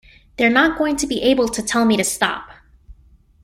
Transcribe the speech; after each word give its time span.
They're 0.35 0.49
not 0.49 0.79
going 0.79 0.95
to 0.95 1.05
be 1.05 1.21
able 1.21 1.47
to 1.49 1.61
tell 1.61 1.85
me 1.85 1.95
to 1.95 2.03
stop. 2.03 2.49